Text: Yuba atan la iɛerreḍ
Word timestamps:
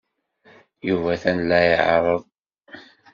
Yuba 0.87 1.09
atan 1.15 1.39
la 1.49 1.59
iɛerreḍ 1.73 2.23